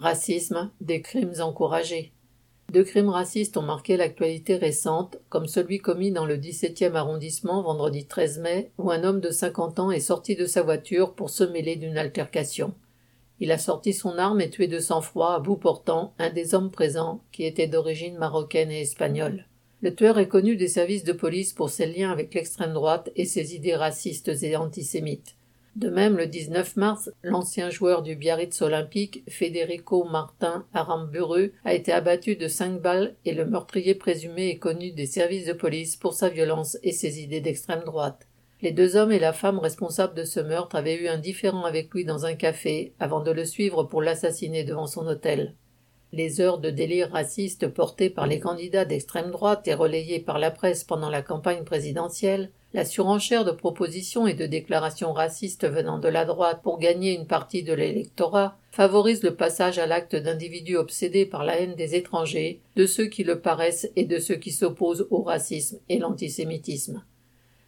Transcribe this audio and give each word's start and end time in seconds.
Racisme, 0.00 0.70
des 0.80 1.02
crimes 1.02 1.34
encouragés. 1.40 2.14
Deux 2.72 2.84
crimes 2.84 3.10
racistes 3.10 3.58
ont 3.58 3.62
marqué 3.62 3.98
l'actualité 3.98 4.56
récente, 4.56 5.18
comme 5.28 5.46
celui 5.46 5.78
commis 5.78 6.10
dans 6.10 6.24
le 6.24 6.38
17e 6.38 6.94
arrondissement 6.94 7.62
vendredi 7.62 8.06
13 8.06 8.38
mai, 8.38 8.70
où 8.78 8.90
un 8.90 9.04
homme 9.04 9.20
de 9.20 9.28
50 9.28 9.78
ans 9.78 9.90
est 9.90 10.00
sorti 10.00 10.36
de 10.36 10.46
sa 10.46 10.62
voiture 10.62 11.12
pour 11.12 11.28
se 11.28 11.44
mêler 11.44 11.76
d'une 11.76 11.98
altercation. 11.98 12.72
Il 13.40 13.52
a 13.52 13.58
sorti 13.58 13.92
son 13.92 14.16
arme 14.16 14.40
et 14.40 14.48
tué 14.48 14.68
de 14.68 14.78
sang-froid, 14.78 15.34
à 15.34 15.38
bout 15.38 15.56
portant, 15.56 16.14
un 16.18 16.30
des 16.30 16.54
hommes 16.54 16.70
présents, 16.70 17.20
qui 17.30 17.44
était 17.44 17.66
d'origine 17.66 18.16
marocaine 18.16 18.70
et 18.70 18.80
espagnole. 18.80 19.44
Le 19.82 19.94
tueur 19.94 20.18
est 20.18 20.28
connu 20.28 20.56
des 20.56 20.68
services 20.68 21.04
de 21.04 21.12
police 21.12 21.52
pour 21.52 21.68
ses 21.68 21.84
liens 21.84 22.10
avec 22.10 22.32
l'extrême 22.32 22.72
droite 22.72 23.10
et 23.16 23.26
ses 23.26 23.54
idées 23.54 23.76
racistes 23.76 24.30
et 24.42 24.56
antisémites. 24.56 25.36
De 25.80 25.88
même, 25.88 26.18
le 26.18 26.26
19 26.26 26.76
mars, 26.76 27.10
l'ancien 27.22 27.70
joueur 27.70 28.02
du 28.02 28.14
Biarritz 28.14 28.60
olympique, 28.60 29.24
Federico 29.30 30.04
Martin 30.04 30.66
Aramburu, 30.74 31.54
a 31.64 31.72
été 31.72 31.90
abattu 31.90 32.36
de 32.36 32.48
cinq 32.48 32.82
balles 32.82 33.16
et 33.24 33.32
le 33.32 33.46
meurtrier 33.46 33.94
présumé 33.94 34.50
est 34.50 34.58
connu 34.58 34.92
des 34.92 35.06
services 35.06 35.46
de 35.46 35.54
police 35.54 35.96
pour 35.96 36.12
sa 36.12 36.28
violence 36.28 36.76
et 36.82 36.92
ses 36.92 37.22
idées 37.22 37.40
d'extrême 37.40 37.82
droite. 37.86 38.28
Les 38.60 38.72
deux 38.72 38.96
hommes 38.96 39.10
et 39.10 39.18
la 39.18 39.32
femme 39.32 39.58
responsables 39.58 40.12
de 40.12 40.24
ce 40.24 40.40
meurtre 40.40 40.76
avaient 40.76 41.00
eu 41.00 41.08
un 41.08 41.16
différend 41.16 41.64
avec 41.64 41.94
lui 41.94 42.04
dans 42.04 42.26
un 42.26 42.34
café 42.34 42.92
avant 43.00 43.22
de 43.22 43.30
le 43.30 43.46
suivre 43.46 43.84
pour 43.84 44.02
l'assassiner 44.02 44.64
devant 44.64 44.86
son 44.86 45.06
hôtel. 45.06 45.54
Les 46.12 46.42
heures 46.42 46.58
de 46.58 46.68
délire 46.68 47.10
raciste 47.10 47.68
portées 47.68 48.10
par 48.10 48.26
les 48.26 48.38
candidats 48.38 48.84
d'extrême 48.84 49.30
droite 49.30 49.66
et 49.66 49.72
relayées 49.72 50.20
par 50.20 50.38
la 50.38 50.50
presse 50.50 50.84
pendant 50.84 51.08
la 51.08 51.22
campagne 51.22 51.64
présidentielle 51.64 52.50
la 52.72 52.84
surenchère 52.84 53.44
de 53.44 53.50
propositions 53.50 54.28
et 54.28 54.34
de 54.34 54.46
déclarations 54.46 55.12
racistes 55.12 55.68
venant 55.68 55.98
de 55.98 56.08
la 56.08 56.24
droite 56.24 56.60
pour 56.62 56.78
gagner 56.78 57.14
une 57.14 57.26
partie 57.26 57.64
de 57.64 57.72
l'électorat 57.72 58.56
favorise 58.70 59.24
le 59.24 59.34
passage 59.34 59.78
à 59.78 59.86
l'acte 59.86 60.14
d'individus 60.14 60.76
obsédés 60.76 61.26
par 61.26 61.44
la 61.44 61.58
haine 61.58 61.74
des 61.74 61.96
étrangers, 61.96 62.60
de 62.76 62.86
ceux 62.86 63.06
qui 63.06 63.24
le 63.24 63.40
paraissent 63.40 63.90
et 63.96 64.04
de 64.04 64.20
ceux 64.20 64.36
qui 64.36 64.52
s'opposent 64.52 65.08
au 65.10 65.22
racisme 65.22 65.80
et 65.88 65.98
l'antisémitisme. 65.98 67.02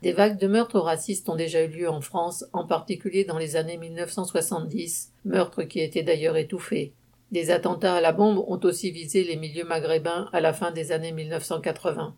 Des 0.03 0.13
vagues 0.13 0.39
de 0.39 0.47
meurtres 0.47 0.81
racistes 0.81 1.29
ont 1.29 1.37
déjà 1.37 1.63
eu 1.65 1.69
lieu 1.69 1.89
en 1.89 2.01
France, 2.01 2.45
en 2.53 2.67
particulier 2.67 3.25
dans 3.25 3.39
les 3.39 3.57
années 3.57 3.79
1970, 3.79 5.13
meurtres 5.25 5.65
qui 5.65 5.81
étaient 5.81 6.03
d'ailleurs 6.03 6.37
étouffés. 6.37 6.93
Des 7.33 7.51
attentats 7.51 7.95
à 7.95 8.01
la 8.01 8.13
bombe 8.13 8.45
ont 8.47 8.61
aussi 8.65 8.91
visé 8.91 9.25
les 9.25 9.37
milieux 9.37 9.65
maghrébins 9.65 10.29
à 10.33 10.41
la 10.41 10.53
fin 10.53 10.71
des 10.71 10.93
années 10.93 11.13
1980. 11.13 12.15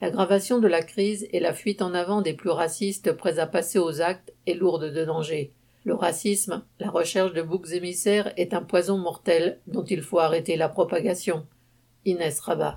L'aggravation 0.00 0.58
de 0.58 0.68
la 0.68 0.82
crise 0.82 1.26
et 1.32 1.40
la 1.40 1.54
fuite 1.54 1.80
en 1.80 1.94
avant 1.94 2.20
des 2.20 2.34
plus 2.34 2.50
racistes 2.50 3.12
prêts 3.12 3.38
à 3.38 3.46
passer 3.46 3.78
aux 3.78 4.02
actes 4.02 4.34
est 4.46 4.54
lourde 4.54 4.92
de 4.92 5.04
danger. 5.04 5.52
Le 5.84 5.94
racisme, 5.94 6.64
la 6.80 6.90
recherche 6.90 7.32
de 7.32 7.42
boucs 7.42 7.70
émissaires 7.70 8.32
est 8.36 8.52
un 8.52 8.62
poison 8.62 8.98
mortel 8.98 9.60
dont 9.68 9.84
il 9.84 10.02
faut 10.02 10.18
arrêter 10.18 10.56
la 10.56 10.68
propagation. 10.68 11.46
Inès 12.04 12.40
Rabat. 12.40 12.74